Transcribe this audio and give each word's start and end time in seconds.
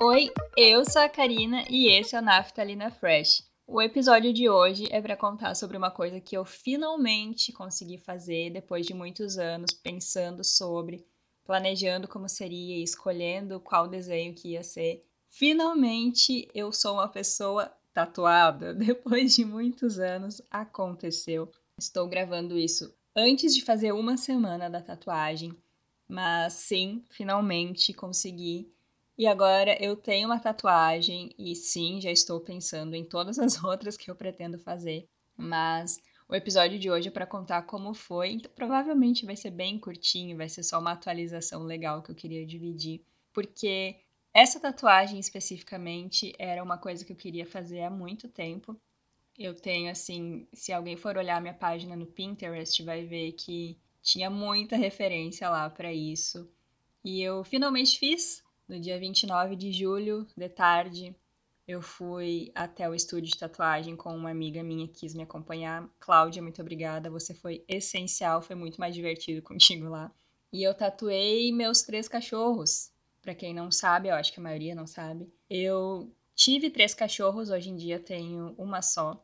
Oi, 0.00 0.30
eu 0.56 0.84
sou 0.84 1.02
a 1.02 1.08
Karina 1.08 1.64
e 1.68 1.88
esse 1.88 2.14
é 2.14 2.20
o 2.20 2.22
Naftalina 2.22 2.88
Fresh. 2.88 3.42
O 3.66 3.82
episódio 3.82 4.32
de 4.32 4.48
hoje 4.48 4.86
é 4.92 5.02
para 5.02 5.16
contar 5.16 5.56
sobre 5.56 5.76
uma 5.76 5.90
coisa 5.90 6.20
que 6.20 6.36
eu 6.36 6.44
finalmente 6.44 7.52
consegui 7.52 7.98
fazer 7.98 8.50
depois 8.50 8.86
de 8.86 8.94
muitos 8.94 9.38
anos 9.38 9.72
pensando 9.72 10.44
sobre, 10.44 11.04
planejando 11.44 12.06
como 12.06 12.28
seria 12.28 12.76
e 12.76 12.82
escolhendo 12.84 13.58
qual 13.58 13.88
desenho 13.88 14.36
que 14.36 14.50
ia 14.50 14.62
ser. 14.62 15.04
Finalmente 15.28 16.48
eu 16.54 16.70
sou 16.70 16.94
uma 16.94 17.08
pessoa 17.08 17.68
tatuada. 17.92 18.72
Depois 18.78 19.34
de 19.34 19.44
muitos 19.44 19.98
anos 19.98 20.40
aconteceu. 20.48 21.50
Estou 21.76 22.06
gravando 22.06 22.56
isso 22.56 22.94
antes 23.16 23.52
de 23.52 23.64
fazer 23.64 23.90
uma 23.90 24.16
semana 24.16 24.70
da 24.70 24.80
tatuagem, 24.80 25.52
mas 26.06 26.52
sim, 26.52 27.02
finalmente 27.10 27.92
consegui 27.92 28.72
e 29.18 29.26
agora 29.26 29.76
eu 29.82 29.96
tenho 29.96 30.28
uma 30.28 30.38
tatuagem 30.38 31.34
e 31.36 31.52
sim, 31.56 32.00
já 32.00 32.10
estou 32.10 32.38
pensando 32.38 32.94
em 32.94 33.04
todas 33.04 33.36
as 33.36 33.58
outras 33.64 33.96
que 33.96 34.08
eu 34.08 34.14
pretendo 34.14 34.60
fazer. 34.60 35.08
Mas 35.36 36.00
o 36.28 36.36
episódio 36.36 36.78
de 36.78 36.88
hoje 36.88 37.08
é 37.08 37.10
para 37.10 37.26
contar 37.26 37.62
como 37.62 37.92
foi. 37.92 38.34
Então, 38.34 38.50
provavelmente 38.54 39.26
vai 39.26 39.34
ser 39.34 39.50
bem 39.50 39.76
curtinho, 39.76 40.36
vai 40.36 40.48
ser 40.48 40.62
só 40.62 40.78
uma 40.78 40.92
atualização 40.92 41.64
legal 41.64 42.00
que 42.00 42.12
eu 42.12 42.14
queria 42.14 42.46
dividir, 42.46 43.02
porque 43.32 43.96
essa 44.32 44.60
tatuagem 44.60 45.18
especificamente 45.18 46.32
era 46.38 46.62
uma 46.62 46.78
coisa 46.78 47.04
que 47.04 47.12
eu 47.12 47.16
queria 47.16 47.44
fazer 47.44 47.82
há 47.82 47.90
muito 47.90 48.28
tempo. 48.28 48.80
Eu 49.36 49.52
tenho 49.52 49.90
assim, 49.90 50.46
se 50.52 50.72
alguém 50.72 50.96
for 50.96 51.16
olhar 51.16 51.40
minha 51.40 51.54
página 51.54 51.96
no 51.96 52.06
Pinterest, 52.06 52.84
vai 52.84 53.04
ver 53.04 53.32
que 53.32 53.76
tinha 54.00 54.30
muita 54.30 54.76
referência 54.76 55.50
lá 55.50 55.68
para 55.68 55.92
isso. 55.92 56.48
E 57.04 57.20
eu 57.20 57.42
finalmente 57.42 57.98
fiz 57.98 58.42
no 58.68 58.78
dia 58.78 58.98
29 58.98 59.56
de 59.56 59.72
julho, 59.72 60.26
de 60.36 60.48
tarde, 60.48 61.16
eu 61.66 61.80
fui 61.82 62.52
até 62.54 62.88
o 62.88 62.94
estúdio 62.94 63.32
de 63.32 63.38
tatuagem 63.38 63.96
com 63.96 64.14
uma 64.14 64.30
amiga 64.30 64.62
minha 64.62 64.86
que 64.86 65.00
quis 65.00 65.14
me 65.14 65.22
acompanhar. 65.22 65.88
Cláudia, 65.98 66.42
muito 66.42 66.60
obrigada. 66.60 67.10
Você 67.10 67.34
foi 67.34 67.64
essencial, 67.66 68.42
foi 68.42 68.56
muito 68.56 68.78
mais 68.78 68.94
divertido 68.94 69.40
contigo 69.42 69.88
lá. 69.88 70.12
E 70.52 70.62
eu 70.62 70.74
tatuei 70.74 71.52
meus 71.52 71.82
três 71.82 72.08
cachorros. 72.08 72.90
Para 73.20 73.34
quem 73.34 73.52
não 73.52 73.70
sabe, 73.70 74.08
eu 74.08 74.14
acho 74.14 74.32
que 74.32 74.40
a 74.40 74.42
maioria 74.42 74.74
não 74.74 74.86
sabe. 74.86 75.30
Eu 75.50 76.10
tive 76.34 76.70
três 76.70 76.94
cachorros, 76.94 77.50
hoje 77.50 77.68
em 77.68 77.76
dia 77.76 77.98
tenho 77.98 78.54
uma 78.56 78.80
só. 78.80 79.22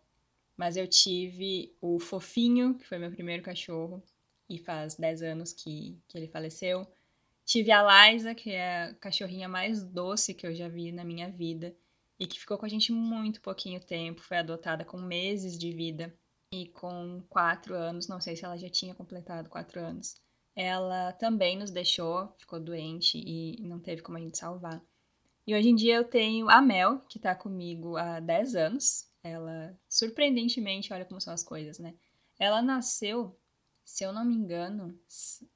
Mas 0.56 0.76
eu 0.76 0.86
tive 0.86 1.74
o 1.80 1.98
Fofinho, 1.98 2.74
que 2.74 2.86
foi 2.86 2.98
meu 2.98 3.10
primeiro 3.10 3.42
cachorro, 3.42 4.02
e 4.48 4.58
faz 4.58 4.96
10 4.96 5.22
anos 5.22 5.52
que, 5.52 5.98
que 6.06 6.18
ele 6.18 6.28
faleceu. 6.28 6.86
Tive 7.44 7.70
a 7.70 8.10
Liza, 8.12 8.34
que 8.34 8.50
é 8.50 8.84
a 8.84 8.94
cachorrinha 8.94 9.48
mais 9.48 9.82
doce 9.82 10.34
que 10.34 10.46
eu 10.46 10.54
já 10.54 10.68
vi 10.68 10.90
na 10.92 11.04
minha 11.04 11.30
vida 11.30 11.76
e 12.18 12.26
que 12.26 12.40
ficou 12.40 12.56
com 12.56 12.64
a 12.64 12.68
gente 12.68 12.90
muito 12.92 13.40
pouquinho 13.40 13.80
tempo. 13.80 14.22
Foi 14.22 14.38
adotada 14.38 14.84
com 14.84 14.96
meses 14.96 15.58
de 15.58 15.70
vida 15.70 16.14
e 16.50 16.68
com 16.68 17.22
quatro 17.28 17.74
anos, 17.74 18.08
não 18.08 18.20
sei 18.20 18.36
se 18.36 18.44
ela 18.44 18.56
já 18.56 18.68
tinha 18.68 18.94
completado 18.94 19.50
quatro 19.50 19.80
anos. 19.80 20.14
Ela 20.56 21.12
também 21.12 21.58
nos 21.58 21.70
deixou, 21.70 22.32
ficou 22.38 22.60
doente 22.60 23.18
e 23.18 23.60
não 23.62 23.80
teve 23.80 24.02
como 24.02 24.16
a 24.16 24.20
gente 24.20 24.38
salvar. 24.38 24.80
E 25.46 25.54
hoje 25.54 25.68
em 25.68 25.74
dia 25.74 25.96
eu 25.96 26.04
tenho 26.04 26.48
a 26.48 26.62
Mel, 26.62 27.00
que 27.08 27.18
tá 27.18 27.34
comigo 27.34 27.96
há 27.96 28.20
10 28.20 28.54
anos. 28.54 29.10
Ela, 29.22 29.78
surpreendentemente, 29.88 30.92
olha 30.92 31.04
como 31.04 31.20
são 31.20 31.34
as 31.34 31.42
coisas, 31.42 31.78
né? 31.78 31.94
Ela 32.38 32.62
nasceu 32.62 33.36
se 33.84 34.04
eu 34.04 34.12
não 34.12 34.24
me 34.24 34.34
engano, 34.34 34.98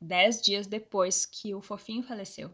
dez 0.01 0.41
dias 0.41 0.67
depois 0.67 1.25
que 1.25 1.55
o 1.55 1.63
fofinho 1.63 2.03
faleceu. 2.03 2.51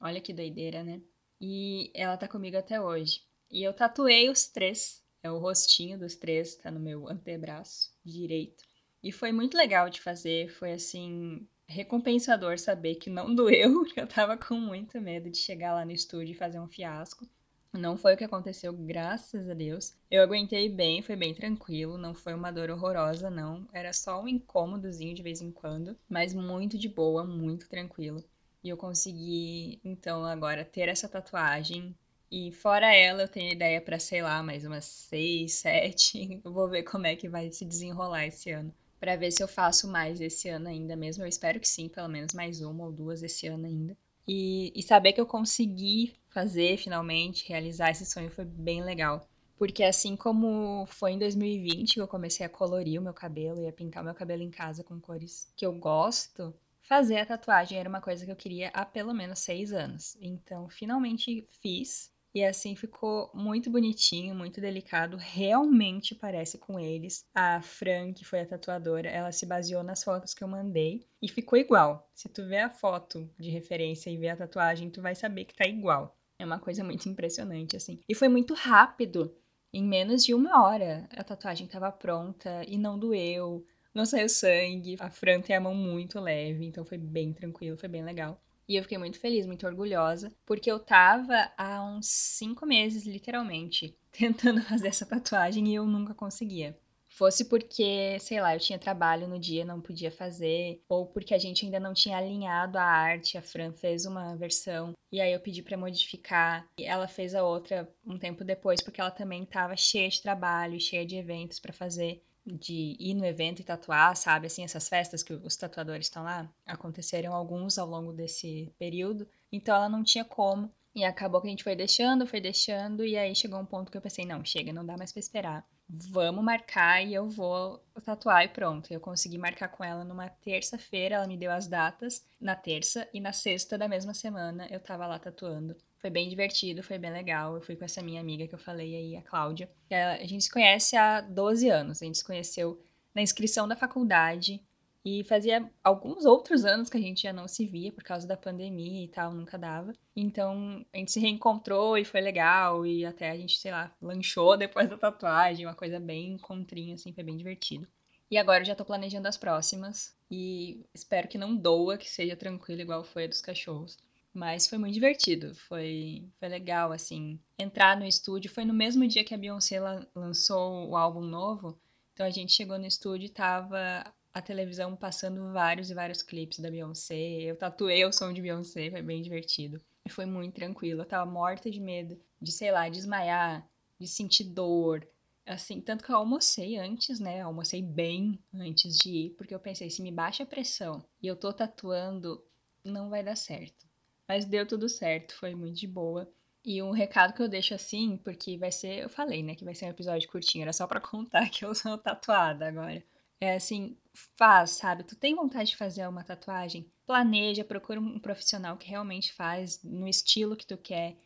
Olha 0.00 0.20
que 0.20 0.32
doideira, 0.32 0.82
né? 0.82 1.00
E 1.40 1.90
ela 1.94 2.16
tá 2.16 2.28
comigo 2.28 2.56
até 2.56 2.80
hoje. 2.80 3.22
E 3.50 3.62
eu 3.62 3.74
tatuei 3.74 4.30
os 4.30 4.46
três. 4.46 5.02
É 5.22 5.30
o 5.30 5.38
rostinho 5.38 5.98
dos 5.98 6.14
três, 6.14 6.54
tá 6.56 6.70
no 6.70 6.80
meu 6.80 7.08
antebraço 7.08 7.92
direito. 8.04 8.64
E 9.02 9.12
foi 9.12 9.32
muito 9.32 9.56
legal 9.56 9.90
de 9.90 10.00
fazer. 10.00 10.48
Foi 10.48 10.72
assim, 10.72 11.46
recompensador 11.70 12.58
saber 12.58 12.96
que 12.96 13.08
não 13.08 13.34
doeu, 13.34 13.84
eu 13.96 14.06
tava 14.06 14.36
com 14.36 14.54
muito 14.54 15.00
medo 15.00 15.30
de 15.30 15.38
chegar 15.38 15.74
lá 15.74 15.84
no 15.84 15.92
estúdio 15.92 16.32
e 16.32 16.38
fazer 16.38 16.58
um 16.58 16.68
fiasco. 16.68 17.28
Não 17.72 17.96
foi 17.96 18.14
o 18.14 18.16
que 18.16 18.22
aconteceu, 18.22 18.72
graças 18.72 19.48
a 19.50 19.54
Deus. 19.54 19.92
Eu 20.08 20.22
aguentei 20.22 20.68
bem, 20.68 21.02
foi 21.02 21.16
bem 21.16 21.34
tranquilo, 21.34 21.98
não 21.98 22.14
foi 22.14 22.32
uma 22.32 22.52
dor 22.52 22.70
horrorosa, 22.70 23.28
não. 23.28 23.66
Era 23.72 23.92
só 23.92 24.22
um 24.22 24.28
incômodozinho 24.28 25.14
de 25.14 25.22
vez 25.22 25.40
em 25.40 25.50
quando, 25.50 25.96
mas 26.08 26.32
muito 26.32 26.78
de 26.78 26.88
boa, 26.88 27.24
muito 27.24 27.68
tranquilo. 27.68 28.22
E 28.62 28.68
eu 28.68 28.76
consegui, 28.76 29.80
então, 29.84 30.24
agora 30.24 30.64
ter 30.64 30.88
essa 30.88 31.08
tatuagem. 31.08 31.92
E 32.30 32.52
fora 32.52 32.94
ela, 32.94 33.22
eu 33.22 33.28
tenho 33.28 33.52
ideia 33.52 33.80
para, 33.80 33.98
sei 33.98 34.22
lá, 34.22 34.40
mais 34.44 34.64
umas 34.64 34.84
seis, 34.84 35.54
sete. 35.58 36.40
Eu 36.44 36.52
vou 36.52 36.68
ver 36.68 36.84
como 36.84 37.06
é 37.06 37.16
que 37.16 37.28
vai 37.28 37.50
se 37.50 37.64
desenrolar 37.64 38.26
esse 38.26 38.52
ano. 38.52 38.72
Para 39.00 39.16
ver 39.16 39.32
se 39.32 39.42
eu 39.42 39.48
faço 39.48 39.88
mais 39.88 40.20
esse 40.20 40.48
ano 40.48 40.68
ainda 40.68 40.94
mesmo. 40.94 41.24
Eu 41.24 41.28
espero 41.28 41.58
que 41.58 41.68
sim, 41.68 41.88
pelo 41.88 42.08
menos 42.08 42.32
mais 42.32 42.60
uma 42.60 42.84
ou 42.84 42.92
duas 42.92 43.24
esse 43.24 43.48
ano 43.48 43.66
ainda. 43.66 43.96
E, 44.26 44.72
e 44.74 44.82
saber 44.82 45.12
que 45.12 45.20
eu 45.20 45.26
consegui 45.26 46.14
fazer 46.28 46.76
finalmente, 46.76 47.48
realizar 47.48 47.90
esse 47.90 48.06
sonho 48.06 48.30
foi 48.30 48.44
bem 48.44 48.82
legal. 48.82 49.28
Porque 49.56 49.84
assim 49.84 50.16
como 50.16 50.86
foi 50.86 51.12
em 51.12 51.18
2020 51.18 51.94
que 51.94 52.00
eu 52.00 52.08
comecei 52.08 52.46
a 52.46 52.48
colorir 52.48 52.98
o 52.98 53.02
meu 53.04 53.12
cabelo 53.12 53.60
e 53.62 53.68
a 53.68 53.72
pintar 53.72 54.02
o 54.02 54.06
meu 54.06 54.14
cabelo 54.14 54.42
em 54.42 54.50
casa 54.50 54.82
com 54.82 54.98
cores 54.98 55.52
que 55.54 55.66
eu 55.66 55.72
gosto, 55.72 56.54
fazer 56.80 57.18
a 57.18 57.26
tatuagem 57.26 57.78
era 57.78 57.88
uma 57.88 58.00
coisa 58.00 58.24
que 58.24 58.32
eu 58.32 58.36
queria 58.36 58.70
há 58.72 58.86
pelo 58.86 59.12
menos 59.12 59.40
seis 59.40 59.72
anos. 59.72 60.16
Então, 60.20 60.68
finalmente 60.68 61.46
fiz. 61.60 62.10
E 62.34 62.44
assim 62.44 62.76
ficou 62.76 63.30
muito 63.34 63.70
bonitinho, 63.70 64.34
muito 64.34 64.60
delicado. 64.60 65.16
Realmente 65.16 66.14
parece 66.14 66.58
com 66.58 66.78
eles. 66.78 67.24
A 67.34 67.60
Fran, 67.60 68.12
que 68.12 68.24
foi 68.24 68.40
a 68.40 68.46
tatuadora, 68.46 69.08
ela 69.08 69.32
se 69.32 69.44
baseou 69.44 69.82
nas 69.82 70.04
fotos 70.04 70.32
que 70.32 70.44
eu 70.44 70.48
mandei 70.48 71.04
e 71.20 71.28
ficou 71.28 71.58
igual. 71.58 72.08
Se 72.14 72.28
tu 72.28 72.46
ver 72.46 72.60
a 72.60 72.70
foto 72.70 73.28
de 73.38 73.50
referência 73.50 74.10
e 74.10 74.16
ver 74.16 74.28
a 74.28 74.36
tatuagem, 74.36 74.90
tu 74.90 75.02
vai 75.02 75.14
saber 75.14 75.44
que 75.44 75.54
tá 75.54 75.66
igual. 75.66 76.16
É 76.38 76.44
uma 76.44 76.60
coisa 76.60 76.84
muito 76.84 77.08
impressionante, 77.08 77.76
assim. 77.76 77.98
E 78.08 78.14
foi 78.14 78.28
muito 78.28 78.54
rápido. 78.54 79.36
Em 79.72 79.84
menos 79.84 80.24
de 80.24 80.32
uma 80.32 80.64
hora, 80.64 81.08
a 81.12 81.22
tatuagem 81.22 81.66
estava 81.66 81.92
pronta 81.92 82.64
e 82.66 82.76
não 82.76 82.98
doeu, 82.98 83.64
não 83.94 84.06
saiu 84.06 84.28
sangue. 84.28 84.96
A 84.98 85.10
Fran 85.10 85.40
tem 85.40 85.54
a 85.54 85.60
mão 85.60 85.74
muito 85.74 86.18
leve, 86.20 86.64
então 86.64 86.84
foi 86.84 86.98
bem 86.98 87.32
tranquilo, 87.32 87.76
foi 87.76 87.88
bem 87.88 88.04
legal. 88.04 88.40
E 88.70 88.76
eu 88.76 88.84
fiquei 88.84 88.98
muito 88.98 89.18
feliz, 89.18 89.46
muito 89.46 89.66
orgulhosa, 89.66 90.32
porque 90.46 90.70
eu 90.70 90.78
tava 90.78 91.50
há 91.58 91.82
uns 91.82 92.06
cinco 92.06 92.64
meses, 92.64 93.04
literalmente, 93.04 93.98
tentando 94.16 94.62
fazer 94.62 94.86
essa 94.86 95.04
tatuagem 95.04 95.66
e 95.66 95.74
eu 95.74 95.84
nunca 95.84 96.14
conseguia. 96.14 96.78
Fosse 97.08 97.46
porque, 97.46 98.16
sei 98.20 98.40
lá, 98.40 98.54
eu 98.54 98.60
tinha 98.60 98.78
trabalho 98.78 99.26
no 99.26 99.40
dia, 99.40 99.64
não 99.64 99.80
podia 99.80 100.12
fazer, 100.12 100.80
ou 100.88 101.04
porque 101.04 101.34
a 101.34 101.38
gente 101.38 101.64
ainda 101.64 101.80
não 101.80 101.92
tinha 101.92 102.16
alinhado 102.16 102.78
a 102.78 102.84
arte, 102.84 103.36
a 103.36 103.42
Fran 103.42 103.72
fez 103.72 104.06
uma 104.06 104.36
versão 104.36 104.94
e 105.10 105.20
aí 105.20 105.32
eu 105.32 105.40
pedi 105.40 105.62
para 105.62 105.76
modificar, 105.76 106.64
e 106.78 106.84
ela 106.84 107.08
fez 107.08 107.34
a 107.34 107.42
outra 107.42 107.92
um 108.06 108.16
tempo 108.16 108.44
depois, 108.44 108.80
porque 108.80 109.00
ela 109.00 109.10
também 109.10 109.42
estava 109.42 109.76
cheia 109.76 110.08
de 110.08 110.22
trabalho, 110.22 110.80
cheia 110.80 111.04
de 111.04 111.16
eventos 111.16 111.58
para 111.58 111.72
fazer 111.72 112.22
de 112.46 112.96
ir 112.98 113.14
no 113.14 113.24
evento 113.24 113.60
e 113.60 113.64
tatuar, 113.64 114.16
sabe? 114.16 114.46
Assim, 114.46 114.64
essas 114.64 114.88
festas 114.88 115.22
que 115.22 115.32
os 115.32 115.56
tatuadores 115.56 116.06
estão 116.06 116.22
lá, 116.22 116.48
aconteceram 116.66 117.34
alguns 117.34 117.78
ao 117.78 117.86
longo 117.86 118.12
desse 118.12 118.72
período, 118.78 119.28
então 119.52 119.74
ela 119.74 119.88
não 119.88 120.02
tinha 120.02 120.24
como. 120.24 120.70
E 120.94 121.04
acabou 121.04 121.40
que 121.40 121.46
a 121.46 121.50
gente 121.50 121.62
foi 121.62 121.76
deixando, 121.76 122.26
foi 122.26 122.40
deixando, 122.40 123.04
e 123.04 123.16
aí 123.16 123.34
chegou 123.34 123.60
um 123.60 123.64
ponto 123.64 123.92
que 123.92 123.96
eu 123.96 124.02
pensei, 124.02 124.26
não, 124.26 124.44
chega, 124.44 124.72
não 124.72 124.84
dá 124.84 124.96
mais 124.96 125.12
para 125.12 125.20
esperar. 125.20 125.64
Vamos 125.88 126.42
marcar 126.42 127.04
e 127.04 127.14
eu 127.14 127.28
vou 127.28 127.80
tatuar 128.04 128.44
e 128.44 128.48
pronto. 128.48 128.92
Eu 128.92 129.00
consegui 129.00 129.38
marcar 129.38 129.68
com 129.68 129.84
ela 129.84 130.04
numa 130.04 130.28
terça-feira, 130.28 131.16
ela 131.16 131.26
me 131.26 131.36
deu 131.36 131.50
as 131.52 131.68
datas 131.68 132.24
na 132.40 132.56
terça 132.56 133.08
e 133.14 133.20
na 133.20 133.32
sexta 133.32 133.78
da 133.78 133.88
mesma 133.88 134.14
semana 134.14 134.66
eu 134.68 134.80
tava 134.80 135.06
lá 135.06 135.18
tatuando. 135.18 135.76
Foi 136.00 136.08
bem 136.08 136.28
divertido, 136.28 136.82
foi 136.82 136.98
bem 136.98 137.12
legal. 137.12 137.54
Eu 137.54 137.60
fui 137.60 137.76
com 137.76 137.84
essa 137.84 138.02
minha 138.02 138.20
amiga 138.20 138.48
que 138.48 138.54
eu 138.54 138.58
falei 138.58 138.96
aí, 138.96 139.16
a 139.16 139.22
Cláudia. 139.22 139.70
A 139.90 140.24
gente 140.24 140.44
se 140.44 140.50
conhece 140.50 140.96
há 140.96 141.20
12 141.20 141.68
anos. 141.68 142.00
A 142.00 142.06
gente 142.06 142.18
se 142.18 142.24
conheceu 142.24 142.82
na 143.14 143.20
inscrição 143.20 143.68
da 143.68 143.76
faculdade. 143.76 144.62
E 145.04 145.24
fazia 145.24 145.70
alguns 145.82 146.26
outros 146.26 146.64
anos 146.64 146.90
que 146.90 146.96
a 146.96 147.00
gente 147.00 147.22
já 147.22 147.32
não 147.32 147.48
se 147.48 147.66
via 147.66 147.90
por 147.90 148.04
causa 148.04 148.26
da 148.26 148.36
pandemia 148.36 149.04
e 149.04 149.08
tal, 149.08 149.32
nunca 149.32 149.56
dava. 149.58 149.94
Então 150.14 150.84
a 150.92 150.98
gente 150.98 151.12
se 151.12 151.20
reencontrou 151.20 151.96
e 151.96 152.04
foi 152.04 152.20
legal. 152.20 152.86
E 152.86 153.04
até 153.04 153.30
a 153.30 153.36
gente, 153.36 153.58
sei 153.58 153.70
lá, 153.70 153.94
lanchou 154.00 154.56
depois 154.56 154.88
da 154.88 154.98
tatuagem, 154.98 155.66
uma 155.66 155.74
coisa 155.74 155.98
bem 155.98 156.32
encontrinho, 156.32 156.94
assim, 156.94 157.12
foi 157.12 157.24
bem 157.24 157.36
divertido. 157.36 157.86
E 158.30 158.38
agora 158.38 158.60
eu 158.60 158.66
já 158.66 158.74
tô 158.74 158.84
planejando 158.84 159.28
as 159.28 159.36
próximas. 159.36 160.14
E 160.30 160.84
espero 160.94 161.28
que 161.28 161.38
não 161.38 161.56
doa, 161.56 161.98
que 161.98 162.08
seja 162.08 162.36
tranquilo, 162.36 162.82
igual 162.82 163.02
foi 163.02 163.24
a 163.24 163.28
dos 163.28 163.40
cachorros. 163.40 163.98
Mas 164.32 164.68
foi 164.68 164.78
muito 164.78 164.94
divertido, 164.94 165.54
foi, 165.54 166.28
foi 166.38 166.48
legal, 166.48 166.92
assim. 166.92 167.38
Entrar 167.58 167.96
no 167.96 168.06
estúdio, 168.06 168.50
foi 168.50 168.64
no 168.64 168.72
mesmo 168.72 169.06
dia 169.06 169.24
que 169.24 169.34
a 169.34 169.38
Beyoncé 169.38 169.80
lançou 170.14 170.88
o 170.88 170.96
álbum 170.96 171.20
novo. 171.20 171.80
Então 172.12 172.24
a 172.26 172.30
gente 172.30 172.52
chegou 172.52 172.78
no 172.78 172.86
estúdio 172.86 173.26
e 173.26 173.30
tava 173.30 174.04
a 174.32 174.40
televisão 174.40 174.94
passando 174.94 175.52
vários 175.52 175.90
e 175.90 175.94
vários 175.94 176.22
clipes 176.22 176.60
da 176.60 176.70
Beyoncé. 176.70 177.16
Eu 177.42 177.56
tatuei 177.56 178.04
o 178.04 178.12
som 178.12 178.32
de 178.32 178.40
Beyoncé, 178.40 178.90
foi 178.90 179.02
bem 179.02 179.20
divertido. 179.20 179.80
foi 180.08 180.26
muito 180.26 180.54
tranquilo. 180.54 181.02
Eu 181.02 181.06
tava 181.06 181.30
morta 181.30 181.70
de 181.70 181.80
medo 181.80 182.18
de, 182.40 182.52
sei 182.52 182.70
lá, 182.70 182.88
desmaiar, 182.88 183.68
de 183.98 184.06
sentir 184.06 184.44
dor. 184.44 185.06
Assim, 185.44 185.80
tanto 185.80 186.04
que 186.04 186.12
eu 186.12 186.16
almocei 186.16 186.76
antes, 186.78 187.18
né? 187.18 187.40
Almocei 187.40 187.82
bem 187.82 188.38
antes 188.54 188.96
de 188.96 189.10
ir, 189.10 189.30
porque 189.30 189.54
eu 189.54 189.58
pensei, 189.58 189.90
se 189.90 190.02
me 190.02 190.12
baixa 190.12 190.44
a 190.44 190.46
pressão 190.46 191.04
e 191.20 191.26
eu 191.26 191.34
tô 191.34 191.52
tatuando, 191.52 192.44
não 192.84 193.10
vai 193.10 193.24
dar 193.24 193.36
certo. 193.36 193.89
Mas 194.30 194.44
deu 194.44 194.64
tudo 194.64 194.88
certo, 194.88 195.34
foi 195.34 195.56
muito 195.56 195.80
de 195.80 195.88
boa. 195.88 196.32
E 196.64 196.80
um 196.80 196.92
recado 196.92 197.34
que 197.34 197.42
eu 197.42 197.48
deixo 197.48 197.74
assim, 197.74 198.16
porque 198.16 198.56
vai 198.56 198.70
ser, 198.70 199.02
eu 199.02 199.08
falei, 199.08 199.42
né, 199.42 199.56
que 199.56 199.64
vai 199.64 199.74
ser 199.74 199.86
um 199.86 199.90
episódio 199.90 200.30
curtinho, 200.30 200.62
era 200.62 200.72
só 200.72 200.86
para 200.86 201.00
contar 201.02 201.50
que 201.50 201.64
eu 201.64 201.74
sou 201.74 201.98
tatuada 201.98 202.68
agora. 202.68 203.02
É 203.40 203.56
assim, 203.56 203.98
faz, 204.36 204.70
sabe? 204.70 205.02
Tu 205.02 205.16
tem 205.16 205.34
vontade 205.34 205.70
de 205.70 205.76
fazer 205.76 206.06
uma 206.06 206.22
tatuagem? 206.22 206.88
Planeja, 207.04 207.64
procura 207.64 207.98
um 207.98 208.20
profissional 208.20 208.76
que 208.76 208.88
realmente 208.88 209.32
faz 209.32 209.82
no 209.82 210.06
estilo 210.06 210.56
que 210.56 210.64
tu 210.64 210.78
quer, 210.78 211.16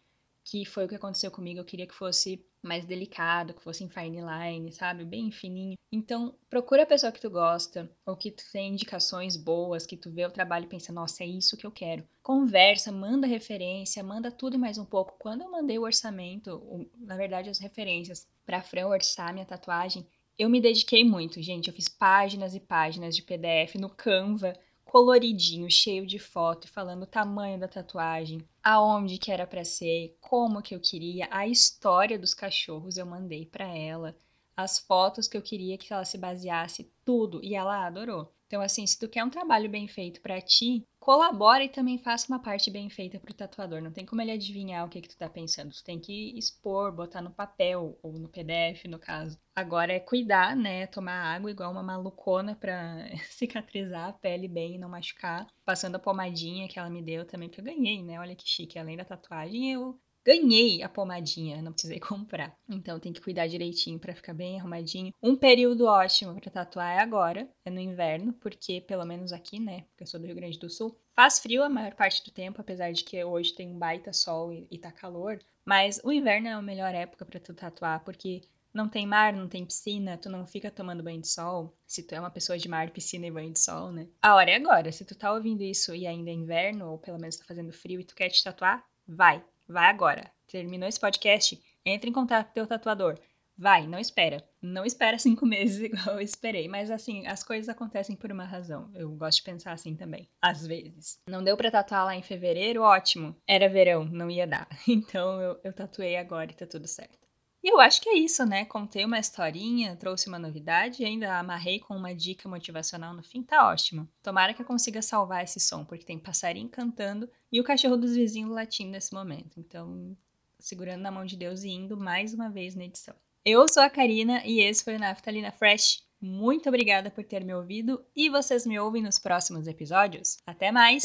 que 0.44 0.64
foi 0.64 0.84
o 0.84 0.88
que 0.88 0.94
aconteceu 0.94 1.30
comigo. 1.30 1.58
Eu 1.58 1.64
queria 1.64 1.86
que 1.86 1.94
fosse 1.94 2.44
mais 2.62 2.84
delicado, 2.84 3.54
que 3.54 3.62
fosse 3.62 3.82
em 3.82 3.88
fine 3.88 4.20
line, 4.20 4.70
sabe? 4.72 5.04
Bem 5.04 5.30
fininho. 5.30 5.76
Então, 5.90 6.34
procura 6.50 6.82
a 6.82 6.86
pessoa 6.86 7.12
que 7.12 7.20
tu 7.20 7.30
gosta, 7.30 7.90
ou 8.04 8.16
que 8.16 8.30
tu 8.30 8.42
tem 8.52 8.72
indicações 8.72 9.36
boas, 9.36 9.86
que 9.86 9.96
tu 9.96 10.10
vê 10.10 10.26
o 10.26 10.30
trabalho 10.30 10.64
e 10.64 10.68
pensa, 10.68 10.92
nossa, 10.92 11.24
é 11.24 11.26
isso 11.26 11.56
que 11.56 11.66
eu 11.66 11.70
quero. 11.70 12.06
Conversa, 12.22 12.90
manda 12.92 13.26
referência, 13.26 14.02
manda 14.02 14.30
tudo 14.30 14.56
e 14.56 14.58
mais 14.58 14.76
um 14.76 14.84
pouco. 14.84 15.16
Quando 15.18 15.42
eu 15.42 15.50
mandei 15.50 15.78
o 15.78 15.82
orçamento, 15.82 16.88
na 16.98 17.16
verdade 17.16 17.48
as 17.48 17.58
referências, 17.58 18.26
pra 18.44 18.62
Fran 18.62 18.86
orçar 18.86 19.32
minha 19.32 19.46
tatuagem, 19.46 20.06
eu 20.38 20.48
me 20.50 20.60
dediquei 20.60 21.04
muito, 21.04 21.40
gente. 21.40 21.68
Eu 21.68 21.74
fiz 21.74 21.88
páginas 21.88 22.54
e 22.54 22.60
páginas 22.60 23.14
de 23.14 23.22
PDF 23.22 23.76
no 23.76 23.88
Canva, 23.88 24.52
coloridinho, 24.84 25.70
cheio 25.70 26.06
de 26.06 26.18
foto, 26.18 26.68
falando 26.68 27.02
o 27.02 27.06
tamanho 27.06 27.58
da 27.58 27.66
tatuagem, 27.66 28.46
aonde 28.62 29.18
que 29.18 29.32
era 29.32 29.46
para 29.46 29.64
ser, 29.64 30.16
como 30.20 30.62
que 30.62 30.74
eu 30.74 30.80
queria, 30.80 31.28
a 31.30 31.46
história 31.46 32.18
dos 32.18 32.34
cachorros 32.34 32.96
eu 32.96 33.06
mandei 33.06 33.46
para 33.46 33.66
ela, 33.66 34.16
as 34.56 34.78
fotos 34.78 35.26
que 35.26 35.36
eu 35.36 35.42
queria 35.42 35.76
que 35.76 35.92
ela 35.92 36.04
se 36.04 36.16
baseasse, 36.16 36.92
tudo, 37.04 37.40
e 37.42 37.54
ela 37.54 37.86
adorou. 37.86 38.32
Então, 38.46 38.62
assim, 38.62 38.86
se 38.86 38.98
tu 38.98 39.08
quer 39.08 39.24
um 39.24 39.30
trabalho 39.30 39.68
bem 39.68 39.88
feito 39.88 40.20
para 40.20 40.40
ti, 40.40 40.86
colabora 41.04 41.62
e 41.62 41.68
também 41.68 41.98
faça 41.98 42.26
uma 42.28 42.38
parte 42.38 42.70
bem 42.70 42.88
feita 42.88 43.20
pro 43.20 43.34
tatuador. 43.34 43.82
Não 43.82 43.92
tem 43.92 44.06
como 44.06 44.22
ele 44.22 44.30
adivinhar 44.30 44.86
o 44.86 44.88
que 44.88 45.02
que 45.02 45.08
tu 45.08 45.18
tá 45.18 45.28
pensando. 45.28 45.70
Tu 45.70 45.84
tem 45.84 46.00
que 46.00 46.36
expor, 46.36 46.90
botar 46.90 47.20
no 47.20 47.30
papel 47.30 47.98
ou 48.02 48.14
no 48.14 48.26
PDF, 48.26 48.88
no 48.88 48.98
caso. 48.98 49.38
Agora 49.54 49.92
é 49.92 50.00
cuidar, 50.00 50.56
né? 50.56 50.86
Tomar 50.86 51.36
água 51.36 51.50
igual 51.50 51.70
uma 51.70 51.82
malucona 51.82 52.56
pra 52.56 53.06
cicatrizar 53.28 54.08
a 54.08 54.12
pele 54.14 54.48
bem 54.48 54.76
e 54.76 54.78
não 54.78 54.88
machucar. 54.88 55.46
Passando 55.62 55.96
a 55.96 55.98
pomadinha 55.98 56.66
que 56.66 56.78
ela 56.78 56.88
me 56.88 57.02
deu 57.02 57.26
também, 57.26 57.50
porque 57.50 57.60
eu 57.60 57.64
ganhei, 57.66 58.02
né? 58.02 58.18
Olha 58.18 58.34
que 58.34 58.48
chique. 58.48 58.78
Além 58.78 58.96
da 58.96 59.04
tatuagem, 59.04 59.72
eu 59.72 60.00
ganhei 60.24 60.82
a 60.82 60.88
pomadinha, 60.88 61.60
não 61.60 61.72
precisei 61.72 62.00
comprar. 62.00 62.56
Então 62.68 62.98
tem 62.98 63.12
que 63.12 63.20
cuidar 63.20 63.46
direitinho 63.46 63.98
para 63.98 64.14
ficar 64.14 64.34
bem 64.34 64.58
arrumadinho. 64.58 65.12
Um 65.22 65.36
período 65.36 65.86
ótimo 65.86 66.34
para 66.40 66.50
tatuar 66.50 66.96
é 66.96 67.00
agora, 67.00 67.48
é 67.64 67.70
no 67.70 67.80
inverno, 67.80 68.32
porque 68.34 68.80
pelo 68.80 69.04
menos 69.04 69.32
aqui, 69.32 69.60
né, 69.60 69.82
porque 69.90 70.04
eu 70.04 70.06
sou 70.06 70.20
do 70.20 70.26
Rio 70.26 70.36
Grande 70.36 70.58
do 70.58 70.70
Sul, 70.70 70.98
faz 71.14 71.38
frio 71.38 71.62
a 71.62 71.68
maior 71.68 71.94
parte 71.94 72.24
do 72.24 72.30
tempo, 72.30 72.60
apesar 72.60 72.92
de 72.92 73.04
que 73.04 73.22
hoje 73.22 73.54
tem 73.54 73.68
um 73.68 73.78
baita 73.78 74.12
sol 74.12 74.52
e, 74.52 74.66
e 74.70 74.78
tá 74.78 74.90
calor, 74.90 75.38
mas 75.64 76.00
o 76.04 76.12
inverno 76.12 76.48
é 76.48 76.52
a 76.52 76.62
melhor 76.62 76.94
época 76.94 77.24
para 77.24 77.40
tu 77.40 77.54
tatuar, 77.54 78.04
porque 78.04 78.42
não 78.74 78.88
tem 78.88 79.06
mar, 79.06 79.32
não 79.32 79.48
tem 79.48 79.64
piscina, 79.64 80.18
tu 80.18 80.28
não 80.28 80.44
fica 80.44 80.68
tomando 80.68 81.02
banho 81.02 81.20
de 81.20 81.28
sol. 81.28 81.72
Se 81.86 82.02
tu 82.02 82.12
é 82.12 82.18
uma 82.18 82.30
pessoa 82.30 82.58
de 82.58 82.68
mar, 82.68 82.90
piscina 82.90 83.24
e 83.24 83.30
banho 83.30 83.52
de 83.52 83.60
sol, 83.60 83.92
né? 83.92 84.08
A 84.20 84.34
hora 84.34 84.50
é 84.50 84.56
agora. 84.56 84.90
Se 84.90 85.04
tu 85.04 85.14
tá 85.14 85.32
ouvindo 85.32 85.62
isso 85.62 85.94
e 85.94 86.08
ainda 86.08 86.28
é 86.28 86.34
inverno, 86.34 86.90
ou 86.90 86.98
pelo 86.98 87.20
menos 87.20 87.36
tá 87.36 87.44
fazendo 87.44 87.72
frio 87.72 88.00
e 88.00 88.04
tu 88.04 88.16
quer 88.16 88.28
te 88.30 88.42
tatuar, 88.42 88.84
vai. 89.06 89.44
Vai 89.68 89.88
agora. 89.88 90.30
Terminou 90.46 90.88
esse 90.88 91.00
podcast? 91.00 91.60
Entre 91.84 92.10
em 92.10 92.12
contato 92.12 92.48
com 92.48 92.52
teu 92.54 92.66
tatuador. 92.66 93.18
Vai, 93.56 93.86
não 93.86 93.98
espera. 93.98 94.42
Não 94.60 94.84
espera 94.84 95.18
cinco 95.18 95.46
meses 95.46 95.80
igual 95.80 96.16
eu 96.16 96.20
esperei. 96.20 96.68
Mas 96.68 96.90
assim, 96.90 97.26
as 97.26 97.42
coisas 97.42 97.68
acontecem 97.68 98.16
por 98.16 98.32
uma 98.32 98.44
razão. 98.44 98.90
Eu 98.94 99.10
gosto 99.10 99.38
de 99.38 99.44
pensar 99.44 99.72
assim 99.72 99.94
também. 99.94 100.28
Às 100.42 100.66
vezes. 100.66 101.18
Não 101.28 101.42
deu 101.42 101.56
pra 101.56 101.70
tatuar 101.70 102.04
lá 102.04 102.16
em 102.16 102.22
fevereiro? 102.22 102.82
Ótimo. 102.82 103.36
Era 103.46 103.68
verão, 103.68 104.04
não 104.04 104.30
ia 104.30 104.46
dar. 104.46 104.68
Então 104.88 105.40
eu, 105.40 105.60
eu 105.64 105.72
tatuei 105.72 106.16
agora 106.16 106.50
e 106.50 106.54
tá 106.54 106.66
tudo 106.66 106.86
certo. 106.86 107.23
E 107.64 107.68
eu 107.72 107.80
acho 107.80 108.02
que 108.02 108.10
é 108.10 108.18
isso, 108.18 108.44
né? 108.44 108.66
Contei 108.66 109.06
uma 109.06 109.18
historinha, 109.18 109.96
trouxe 109.96 110.28
uma 110.28 110.38
novidade 110.38 111.02
e 111.02 111.06
ainda 111.06 111.38
amarrei 111.38 111.80
com 111.80 111.96
uma 111.96 112.14
dica 112.14 112.46
motivacional 112.46 113.14
no 113.14 113.22
fim, 113.22 113.42
tá 113.42 113.66
ótimo. 113.70 114.06
Tomara 114.22 114.52
que 114.52 114.60
eu 114.60 114.66
consiga 114.66 115.00
salvar 115.00 115.42
esse 115.42 115.58
som, 115.58 115.82
porque 115.82 116.04
tem 116.04 116.18
passarinho 116.18 116.68
cantando 116.68 117.26
e 117.50 117.58
o 117.58 117.64
cachorro 117.64 117.96
dos 117.96 118.14
vizinhos 118.14 118.50
latindo 118.50 118.90
nesse 118.90 119.14
momento. 119.14 119.58
Então, 119.58 120.14
segurando 120.58 121.00
na 121.00 121.10
mão 121.10 121.24
de 121.24 121.38
Deus 121.38 121.62
e 121.62 121.70
indo 121.70 121.96
mais 121.96 122.34
uma 122.34 122.50
vez 122.50 122.74
na 122.74 122.84
edição. 122.84 123.14
Eu 123.42 123.66
sou 123.66 123.82
a 123.82 123.88
Karina 123.88 124.42
e 124.44 124.60
esse 124.60 124.84
foi 124.84 124.96
o 124.96 124.98
Naftalina 124.98 125.50
Fresh. 125.50 126.04
Muito 126.20 126.68
obrigada 126.68 127.10
por 127.10 127.24
ter 127.24 127.42
me 127.42 127.54
ouvido 127.54 128.04
e 128.14 128.28
vocês 128.28 128.66
me 128.66 128.78
ouvem 128.78 129.02
nos 129.02 129.18
próximos 129.18 129.66
episódios. 129.66 130.36
Até 130.46 130.70
mais! 130.70 131.02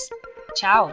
Tchau! 0.55 0.89